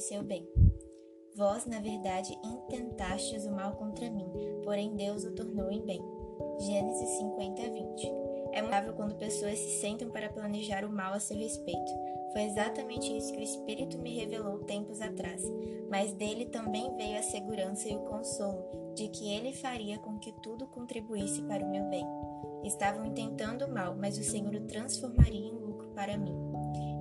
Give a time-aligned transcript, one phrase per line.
[0.00, 0.48] seu bem.
[1.36, 4.28] Vós, na verdade, intentastes o mal contra mim,
[4.64, 6.02] porém Deus o tornou em bem.
[6.58, 8.12] Gênesis 50, 20.
[8.52, 11.92] É notável quando pessoas se sentam para planejar o mal a seu respeito.
[12.32, 15.42] Foi exatamente isso que o Espírito me revelou tempos atrás,
[15.88, 20.32] mas dele também veio a segurança e o consolo de que ele faria com que
[20.42, 22.06] tudo contribuísse para o meu bem.
[22.64, 26.49] Estavam intentando o mal, mas o Senhor o transformaria em lucro para mim.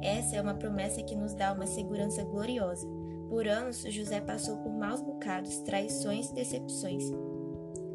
[0.01, 2.87] Essa é uma promessa que nos dá uma segurança gloriosa.
[3.29, 7.03] Por anos, José passou por maus bocados, traições e decepções.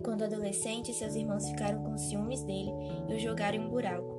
[0.05, 2.71] Quando adolescente, seus irmãos ficaram com ciúmes dele
[3.09, 4.15] e o jogaram em um buraco.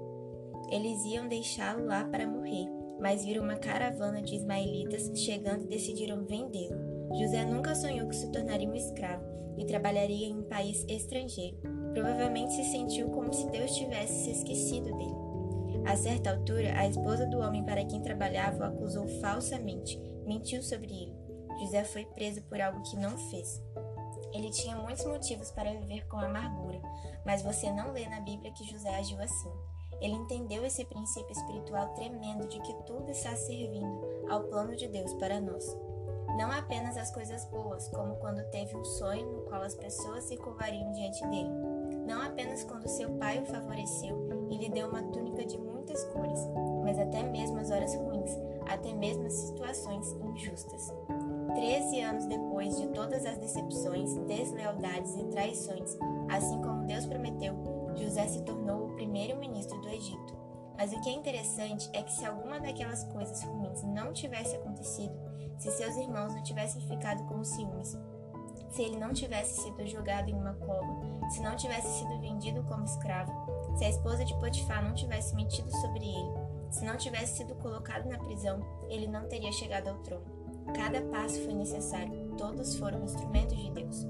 [0.70, 2.68] Eles iam deixá-lo lá para morrer,
[3.00, 6.76] mas viram uma caravana de ismaelitas chegando e decidiram vendê-lo.
[7.16, 9.24] José nunca sonhou que se tornaria um escravo
[9.58, 11.58] e trabalharia em um país estrangeiro.
[11.94, 15.25] Provavelmente se sentiu como se Deus tivesse se esquecido dele.
[15.86, 20.88] A certa altura, a esposa do homem para quem trabalhava o acusou falsamente, mentiu sobre
[20.88, 21.16] ele.
[21.60, 23.62] José foi preso por algo que não fez.
[24.34, 26.82] Ele tinha muitos motivos para viver com amargura,
[27.26, 29.52] mas você não lê na Bíblia que José agiu assim.
[30.02, 35.14] Ele entendeu esse princípio espiritual tremendo de que tudo está servindo ao plano de Deus
[35.14, 35.66] para nós.
[36.38, 40.36] Não apenas as coisas boas, como quando teve um sonho no qual as pessoas se
[40.36, 41.75] curvariam diante dele.
[42.06, 46.40] Não apenas quando seu pai o favoreceu e lhe deu uma túnica de muitas cores,
[46.84, 48.32] mas até mesmo as horas ruins,
[48.68, 50.94] até mesmo as situações injustas.
[51.56, 55.98] Treze anos depois de todas as decepções, deslealdades e traições,
[56.30, 57.56] assim como Deus prometeu,
[57.96, 60.36] José se tornou o primeiro ministro do Egito.
[60.78, 65.16] Mas o que é interessante é que se alguma daquelas coisas ruins não tivesse acontecido,
[65.58, 67.98] se seus irmãos não tivessem ficado com ciúmes,
[68.76, 72.84] se ele não tivesse sido jogado em uma cova, se não tivesse sido vendido como
[72.84, 73.32] escravo,
[73.78, 76.34] se a esposa de Potifar não tivesse mentido sobre ele,
[76.70, 80.26] se não tivesse sido colocado na prisão, ele não teria chegado ao trono.
[80.76, 84.06] Cada passo foi necessário, todos foram instrumentos de Deus.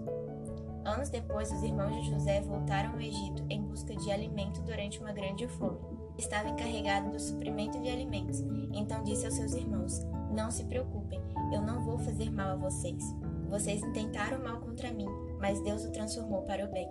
[0.84, 5.12] Anos depois, os irmãos de José voltaram ao Egito em busca de alimento durante uma
[5.12, 5.78] grande fome.
[6.18, 8.40] Estava encarregado do suprimento de alimentos,
[8.74, 10.02] então disse aos seus irmãos:
[10.32, 11.22] Não se preocupem,
[11.54, 13.04] eu não vou fazer mal a vocês.
[13.50, 15.08] Vocês intentaram mal contra mim,
[15.40, 16.90] mas Deus o transformou para o bem.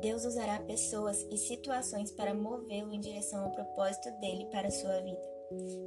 [0.00, 5.00] Deus usará pessoas e situações para movê-lo em direção ao propósito dele para a sua
[5.00, 5.36] vida.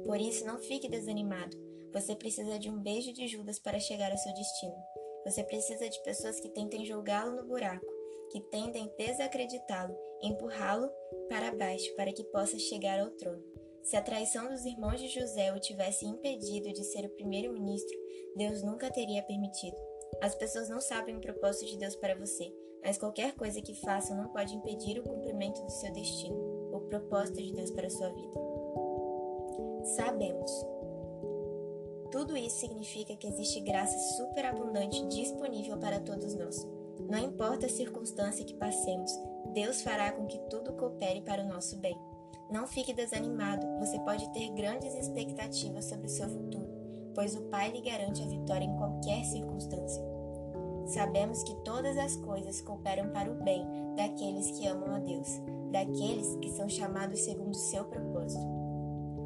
[0.04, 1.56] Por isso, não fique desanimado.
[1.92, 4.74] Você precisa de um beijo de Judas para chegar ao seu destino.
[5.24, 7.86] Você precisa de pessoas que tentem jogá-lo no buraco,
[8.30, 10.90] que tentem desacreditá-lo, empurrá-lo
[11.28, 13.42] para baixo para que possa chegar ao trono.
[13.82, 17.96] Se a traição dos irmãos de José o tivesse impedido de ser o primeiro-ministro,
[18.36, 19.76] Deus nunca teria permitido.
[20.20, 22.52] As pessoas não sabem o propósito de Deus para você,
[22.84, 26.36] mas qualquer coisa que façam não pode impedir o cumprimento do seu destino,
[26.72, 28.38] o propósito de Deus para a sua vida.
[29.96, 30.50] Sabemos.
[32.10, 36.66] Tudo isso significa que existe graça superabundante disponível para todos nós.
[37.08, 39.10] Não importa a circunstância que passemos,
[39.52, 41.96] Deus fará com que tudo coopere para o nosso bem.
[42.50, 46.66] Não fique desanimado, você pode ter grandes expectativas sobre o seu futuro,
[47.14, 50.02] pois o Pai lhe garante a vitória em qualquer circunstância.
[50.86, 53.64] Sabemos que todas as coisas cooperam para o bem
[53.96, 55.28] daqueles que amam a Deus,
[55.70, 58.44] daqueles que são chamados segundo o seu propósito.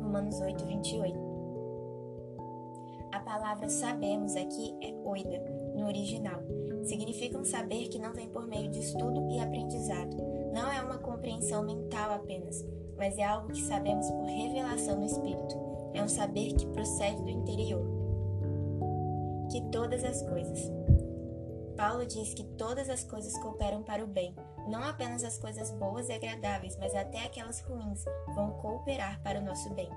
[0.02, 1.34] Romanos 8, 28
[3.24, 5.42] palavra sabemos aqui é oida,
[5.74, 6.40] no original.
[6.84, 10.16] Significa um saber que não vem por meio de estudo e aprendizado.
[10.52, 12.64] Não é uma compreensão mental apenas,
[12.96, 15.56] mas é algo que sabemos por revelação no Espírito.
[15.92, 17.84] É um saber que procede do interior.
[19.50, 20.70] Que todas as coisas.
[21.76, 24.34] Paulo diz que todas as coisas cooperam para o bem.
[24.68, 28.04] Não apenas as coisas boas e agradáveis, mas até aquelas ruins
[28.34, 29.90] vão cooperar para o nosso bem.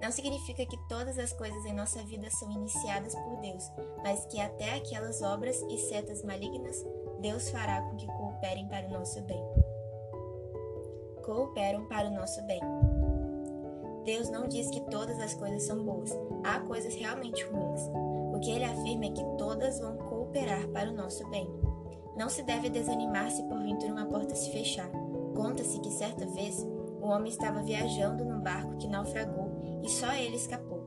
[0.00, 3.70] Não significa que todas as coisas em nossa vida são iniciadas por Deus,
[4.02, 6.84] mas que até aquelas obras e setas malignas
[7.20, 9.42] Deus fará com que cooperem para o nosso bem.
[11.28, 12.58] Cooperam para o nosso bem.
[14.02, 16.10] Deus não diz que todas as coisas são boas,
[16.42, 17.82] há coisas realmente ruins.
[18.34, 21.46] O que ele afirma é que todas vão cooperar para o nosso bem.
[22.16, 24.88] Não se deve desanimar se porventura uma porta se fechar.
[25.36, 26.66] Conta-se que certa vez
[26.98, 29.50] o homem estava viajando num barco que naufragou
[29.82, 30.82] e só ele escapou.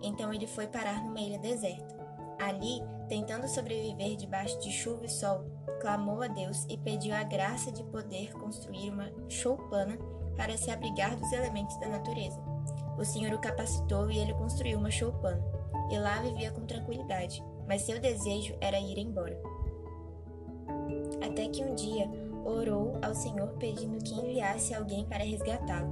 [0.00, 1.98] Então ele foi parar numa ilha deserta.
[2.40, 5.44] Ali, tentando sobreviver debaixo de chuva e sol,
[5.80, 9.98] clamou a Deus e pediu a graça de poder construir uma choupana
[10.36, 12.40] para se abrigar dos elementos da natureza.
[12.96, 15.42] O Senhor o capacitou e ele construiu uma choupana,
[15.90, 19.36] e lá vivia com tranquilidade, mas seu desejo era ir embora.
[21.20, 22.08] Até que um dia
[22.44, 25.88] orou ao Senhor pedindo que enviasse alguém para resgatá-lo.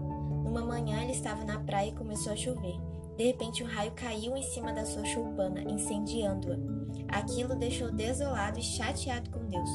[0.47, 2.77] Uma manhã ele estava na praia e começou a chover.
[3.17, 6.78] De repente, um raio caiu em cima da sua choupana, incendiando-a.
[7.09, 9.71] Aquilo deixou desolado e chateado com Deus.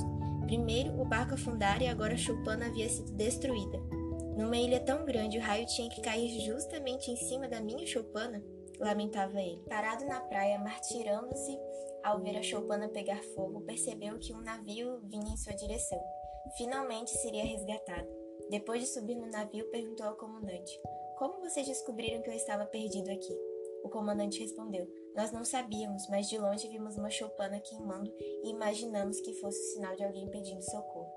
[0.46, 3.80] Primeiro, o barco afundara e agora a choupana havia sido destruída.
[4.38, 8.44] Numa ilha tão grande, o raio tinha que cair justamente em cima da minha choupana?
[8.80, 9.64] Lamentava ele.
[9.70, 11.58] Parado na praia, martirando-se
[12.04, 16.02] ao ver a choupana pegar fogo, percebeu que um navio vinha em sua direção.
[16.58, 18.08] Finalmente seria resgatado.
[18.50, 20.80] Depois de subir no navio, perguntou ao comandante:
[21.18, 23.53] Como vocês descobriram que eu estava perdido aqui?
[23.84, 28.12] O comandante respondeu: Nós não sabíamos, mas de longe vimos uma choupana queimando
[28.44, 31.12] e imaginamos que fosse o sinal de alguém pedindo socorro.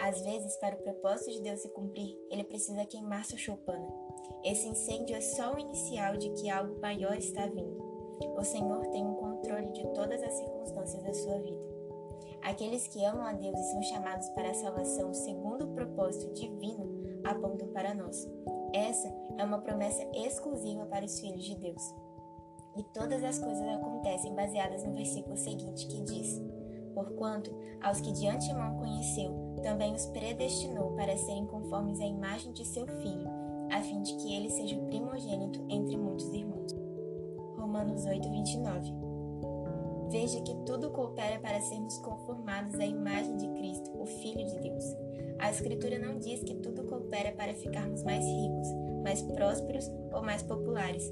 [0.00, 3.86] Às vezes, para o propósito de Deus se cumprir, ele precisa queimar sua choupana.
[4.42, 7.78] Esse incêndio é só o inicial de que algo maior está vindo.
[8.38, 11.70] O Senhor tem um controle de todas as circunstâncias da sua vida.
[12.42, 17.20] Aqueles que amam a Deus e são chamados para a salvação segundo o propósito divino
[17.24, 18.26] apontam para nós.
[18.72, 21.94] Essa é uma promessa exclusiva para os filhos de Deus.
[22.76, 26.40] E todas as coisas acontecem baseadas no versículo seguinte que diz:
[26.94, 27.52] Porquanto
[27.82, 29.32] aos que de antemão conheceu,
[29.62, 33.28] também os predestinou para serem conformes à imagem de seu filho,
[33.70, 36.72] a fim de que ele seja o primogênito entre muitos irmãos.
[37.56, 39.09] Romanos 8, 29.
[40.10, 44.84] Veja que tudo coopera para sermos conformados à imagem de Cristo, o Filho de Deus.
[45.38, 48.68] A Escritura não diz que tudo coopera para ficarmos mais ricos,
[49.04, 51.10] mais prósperos ou mais populares,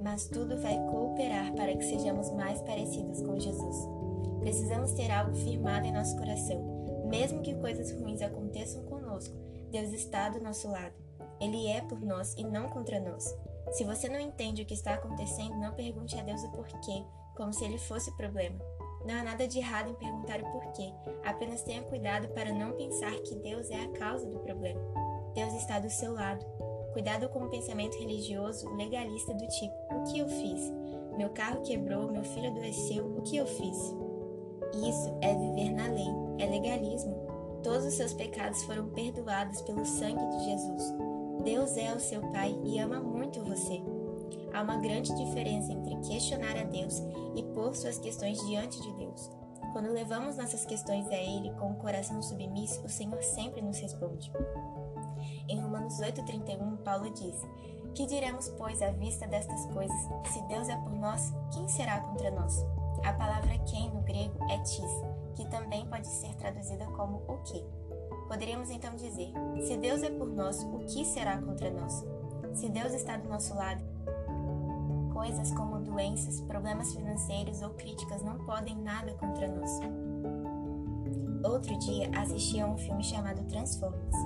[0.00, 3.76] mas tudo vai cooperar para que sejamos mais parecidos com Jesus.
[4.40, 6.60] Precisamos ter algo firmado em nosso coração.
[7.08, 9.34] Mesmo que coisas ruins aconteçam conosco,
[9.70, 10.94] Deus está do nosso lado.
[11.40, 13.24] Ele é por nós e não contra nós.
[13.72, 17.04] Se você não entende o que está acontecendo, não pergunte a Deus o porquê,
[17.36, 18.58] como se ele fosse o problema.
[19.04, 20.92] Não há nada de errado em perguntar o porquê,
[21.24, 24.80] apenas tenha cuidado para não pensar que Deus é a causa do problema.
[25.34, 26.44] Deus está do seu lado.
[26.92, 30.72] Cuidado com o pensamento religioso legalista do tipo: o que eu fiz?
[31.16, 33.78] Meu carro quebrou, meu filho adoeceu, o que eu fiz?
[34.74, 36.08] Isso é viver na lei,
[36.38, 37.14] é legalismo.
[37.62, 40.94] Todos os seus pecados foram perdoados pelo sangue de Jesus.
[41.44, 43.82] Deus é o seu Pai e ama muito você.
[44.54, 47.02] Há uma grande diferença entre questionar a Deus
[47.34, 49.30] e pôr suas questões diante de Deus.
[49.72, 54.30] Quando levamos nossas questões a Ele com o coração submisso, o Senhor sempre nos responde.
[55.48, 57.34] Em Romanos 8,31, Paulo diz:
[57.94, 59.96] Que diremos, pois, à vista destas coisas?
[60.32, 62.62] Se Deus é por nós, quem será contra nós?
[63.04, 64.92] A palavra quem no grego é tis,
[65.34, 67.64] que também pode ser traduzida como o que.
[68.28, 69.32] Poderíamos então dizer:
[69.66, 72.04] Se Deus é por nós, o que será contra nós?
[72.54, 73.82] Se Deus está do nosso lado,
[75.22, 79.70] coisas como doenças, problemas financeiros ou críticas não podem nada contra nós.
[81.44, 84.16] Outro dia assisti a um filme chamado Transformers.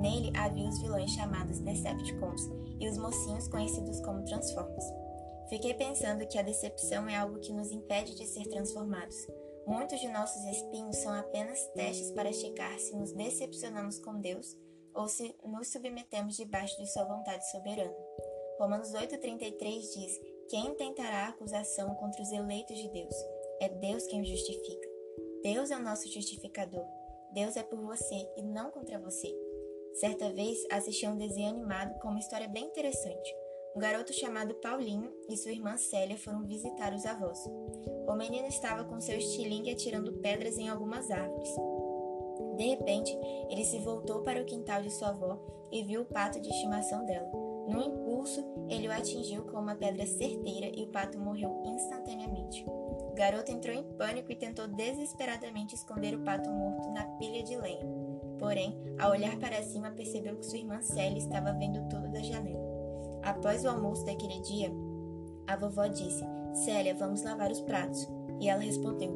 [0.00, 2.50] Nele havia os vilões chamados Decepticons
[2.80, 4.84] e os mocinhos conhecidos como Transformers.
[5.48, 9.28] Fiquei pensando que a decepção é algo que nos impede de ser transformados.
[9.68, 14.58] Muitos de nossos espinhos são apenas testes para checar se nos decepcionamos com Deus
[14.94, 17.94] ou se nos submetemos debaixo de Sua vontade soberana.
[18.60, 20.20] Romanos 8,33 diz
[20.50, 23.14] quem tentará acusação contra os eleitos de Deus?
[23.60, 24.88] É Deus quem o justifica.
[25.44, 26.84] Deus é o nosso justificador.
[27.32, 29.32] Deus é por você e não contra você.
[29.94, 33.32] Certa vez assisti a um desenho animado com uma história bem interessante.
[33.76, 37.38] Um garoto chamado Paulinho e sua irmã Célia foram visitar os avós.
[38.08, 41.54] O menino estava com seu estilingue atirando pedras em algumas árvores.
[42.56, 43.16] De repente,
[43.48, 45.38] ele se voltou para o quintal de sua avó
[45.70, 47.39] e viu o pato de estimação dela.
[47.70, 52.64] No impulso, ele o atingiu com uma pedra certeira e o pato morreu instantaneamente.
[52.66, 57.56] O garoto entrou em pânico e tentou desesperadamente esconder o pato morto na pilha de
[57.56, 57.86] lenha.
[58.40, 62.58] Porém, ao olhar para cima, percebeu que sua irmã Célia estava vendo tudo da janela.
[63.22, 64.72] Após o almoço daquele dia,
[65.46, 66.24] a vovó disse:
[66.64, 68.08] Célia, vamos lavar os pratos.
[68.40, 69.12] E ela respondeu: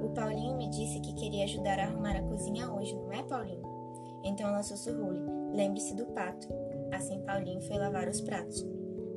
[0.00, 3.62] O Paulinho me disse que queria ajudar a arrumar a cozinha hoje, não é, Paulinho?
[4.24, 5.20] Então ela sussurrou-lhe:
[5.52, 6.48] Lembre-se do pato.
[6.92, 8.66] Assim Paulinho foi lavar os pratos.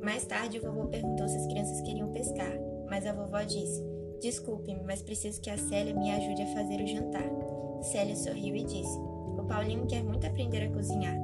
[0.02, 2.52] Mais tarde, o vovô perguntou se as crianças queriam pescar,
[2.90, 3.84] mas a vovó disse:
[4.20, 7.30] Desculpe-me, mas preciso que a Célia me ajude a fazer o jantar.
[7.82, 11.18] Célia sorriu e disse: O Paulinho quer muito aprender a cozinhar.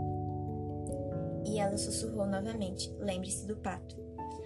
[1.46, 3.96] E ela sussurrou novamente: Lembre-se do pato.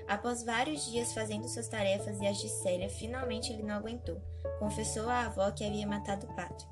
[0.07, 4.21] Após vários dias fazendo suas tarefas e as de Célia, finalmente ele não aguentou.
[4.59, 6.67] Confessou à avó que havia matado o pato.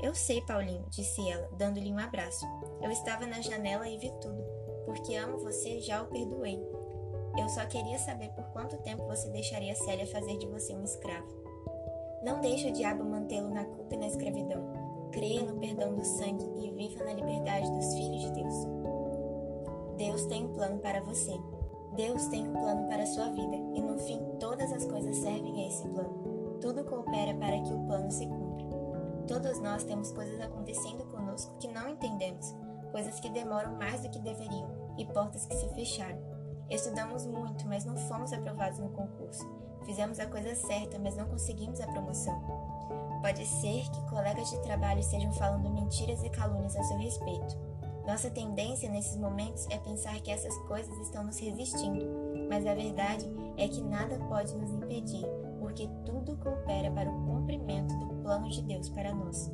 [0.00, 2.46] Eu sei, Paulinho, disse ela, dando-lhe um abraço.
[2.82, 4.44] Eu estava na janela e vi tudo.
[4.84, 6.60] Porque amo você, já o perdoei.
[7.38, 11.26] Eu só queria saber por quanto tempo você deixaria Célia fazer de você um escravo.
[12.22, 14.62] Não deixe o diabo mantê-lo na culpa e na escravidão.
[15.10, 18.54] Creia no perdão do sangue e viva na liberdade dos filhos de Deus.
[19.96, 21.38] Deus tem um plano para você.
[21.94, 25.64] Deus tem um plano para a sua vida e no fim todas as coisas servem
[25.64, 26.58] a esse plano.
[26.60, 28.64] Tudo coopera para que o plano se cumpra.
[29.28, 32.54] Todos nós temos coisas acontecendo conosco que não entendemos,
[32.94, 36.22] coisas que demoram mais do que deveriam e portas que se fecharam.
[36.70, 39.44] Estudamos muito, mas não fomos aprovados no concurso.
[39.84, 42.40] Fizemos a coisa certa, mas não conseguimos a promoção.
[43.20, 47.58] Pode ser que colegas de trabalho estejam falando mentiras e calúnias a seu respeito.
[48.06, 52.06] Nossa tendência nesses momentos é pensar que essas coisas estão nos resistindo,
[52.48, 55.26] mas a verdade é que nada pode nos impedir,
[55.58, 59.50] porque tudo coopera para o cumprimento do plano de Deus para nós.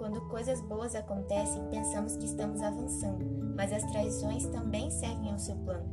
[0.00, 3.22] Quando coisas boas acontecem, pensamos que estamos avançando,
[3.54, 5.86] mas as traições também servem ao seu plano.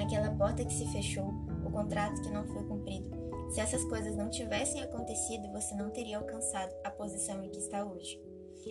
[0.00, 1.34] Aquela porta que se fechou,
[1.66, 3.10] o contrato que não foi cumprido.
[3.50, 7.84] Se essas coisas não tivessem acontecido, você não teria alcançado a posição em que está
[7.84, 8.22] hoje.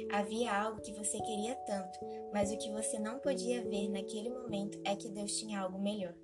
[0.09, 1.99] Havia algo que você queria tanto,
[2.31, 6.15] mas o que você não podia ver naquele momento é que Deus tinha algo melhor.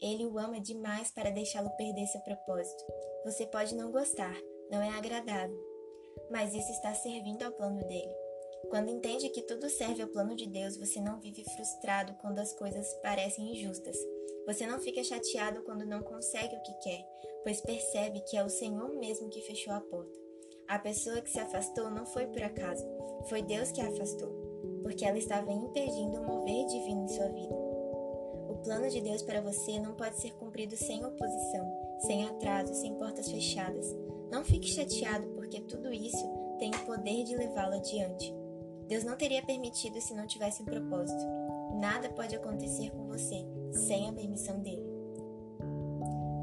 [0.00, 2.82] Ele o ama demais para deixá-lo perder seu propósito.
[3.26, 4.34] Você pode não gostar,
[4.70, 5.73] não é agradável,
[6.30, 8.14] mas isso está servindo ao plano dele.
[8.70, 12.52] Quando entende que tudo serve ao plano de Deus, você não vive frustrado quando as
[12.52, 13.96] coisas parecem injustas.
[14.46, 17.06] Você não fica chateado quando não consegue o que quer,
[17.42, 20.18] pois percebe que é o Senhor mesmo que fechou a porta.
[20.66, 22.84] A pessoa que se afastou não foi por acaso,
[23.28, 24.30] foi Deus que a afastou,
[24.82, 27.54] porque ela estava impedindo o mover divino em sua vida.
[28.48, 32.94] O plano de Deus para você não pode ser cumprido sem oposição, sem atraso, sem
[32.94, 33.94] portas fechadas.
[34.30, 36.26] Não fique chateado, porque tudo isso
[36.58, 38.34] tem o poder de levá-lo adiante.
[38.88, 41.22] Deus não teria permitido se não tivesse um propósito.
[41.80, 44.84] Nada pode acontecer com você sem a permissão dele.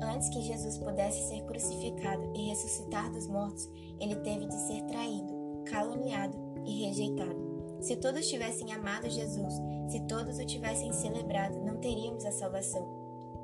[0.01, 5.33] Antes que Jesus pudesse ser crucificado e ressuscitar dos mortos, ele teve de ser traído,
[5.65, 7.51] caluniado e rejeitado.
[7.81, 9.53] Se todos tivessem amado Jesus,
[9.89, 12.87] se todos o tivessem celebrado, não teríamos a salvação.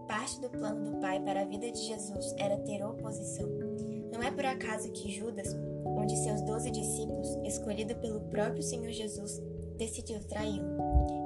[0.07, 3.66] Parte do plano do Pai para a vida de Jesus era ter oposição.
[4.11, 8.91] Não é por acaso que Judas, um de seus doze discípulos, escolhido pelo próprio Senhor
[8.91, 9.41] Jesus,
[9.77, 10.67] decidiu traí-lo.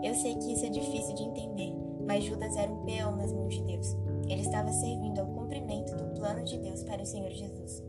[0.03, 1.73] Eu sei que isso é difícil de entender,
[2.05, 3.87] mas Judas era um peão nas mãos de Deus.
[4.27, 7.83] Ele estava servindo ao cumprimento do plano de Deus para o Senhor Jesus.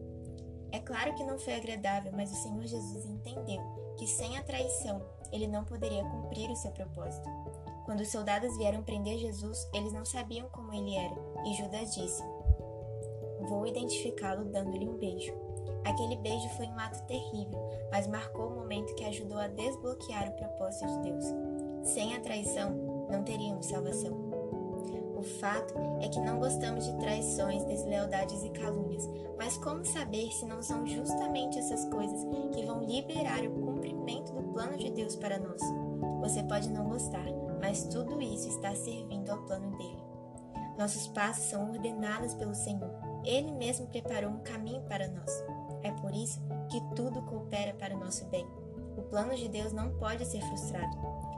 [0.71, 3.61] É claro que não foi agradável, mas o Senhor Jesus entendeu
[3.99, 7.29] que sem a traição ele não poderia cumprir o seu propósito.
[7.85, 11.15] Quando os soldados vieram prender Jesus, eles não sabiam como ele era,
[11.47, 12.23] e Judas disse:
[13.49, 15.33] Vou identificá-lo dando-lhe um beijo.
[15.85, 17.59] Aquele beijo foi um ato terrível,
[17.91, 21.25] mas marcou o momento que ajudou a desbloquear o propósito de Deus.
[21.83, 22.71] Sem a traição,
[23.11, 24.13] não teríamos salvação.
[25.17, 29.09] O fato é que não gostamos de traições, deslealdades e calúnias,
[29.39, 34.43] mas como saber se não são justamente essas coisas que vão liberar o cumprimento do
[34.53, 35.61] plano de Deus para nós?
[36.21, 37.25] Você pode não gostar,
[37.61, 40.03] mas tudo isso está servindo ao plano dele.
[40.77, 43.12] Nossos passos são ordenados pelo Senhor.
[43.25, 45.31] Ele mesmo preparou um caminho para nós.
[45.83, 48.47] É por isso que tudo coopera para o nosso bem.
[48.97, 50.97] O plano de Deus não pode ser frustrado.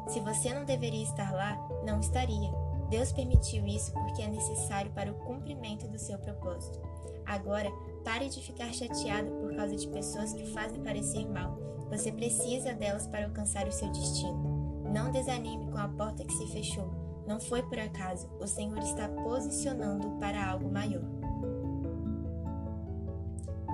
[0.09, 2.51] Se você não deveria estar lá, não estaria.
[2.91, 6.81] Deus permitiu isso porque é necessário para o cumprimento do seu propósito.
[7.25, 7.71] Agora,
[8.05, 11.59] pare de ficar chateado por causa de pessoas que fazem parecer mal.
[11.91, 14.83] Você precisa delas para alcançar o seu destino.
[14.93, 16.91] Não desanime com a porta que se fechou.
[17.27, 18.29] Não foi por acaso.
[18.39, 21.24] O Senhor está posicionando para algo maior.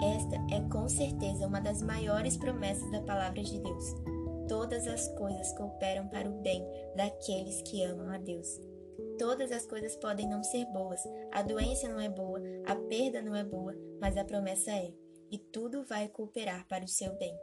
[0.03, 3.85] Esta é com certeza uma das maiores promessas da palavra de Deus.
[4.49, 6.67] Todas as coisas cooperam para o bem
[6.97, 8.59] daqueles que amam a Deus.
[9.19, 13.37] Todas as coisas podem não ser boas, a doença não é boa, a perda não
[13.37, 14.91] é boa, mas a promessa é,
[15.31, 17.37] e tudo vai cooperar para o seu bem.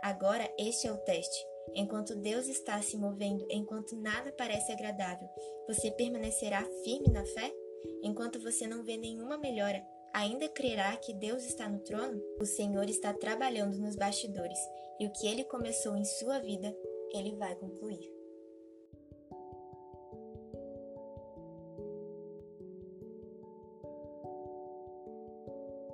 [0.00, 1.44] Agora, este é o teste.
[1.74, 5.28] Enquanto Deus está se movendo, enquanto nada parece agradável,
[5.66, 7.52] você permanecerá firme na fé?
[8.02, 12.22] Enquanto você não vê nenhuma melhora, ainda crerá que Deus está no trono?
[12.40, 14.58] O Senhor está trabalhando nos bastidores
[15.00, 16.74] e o que ele começou em sua vida,
[17.12, 18.13] ele vai concluir.